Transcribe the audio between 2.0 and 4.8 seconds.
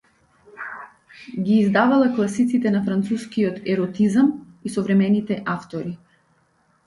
класиците на францускиот еротизам и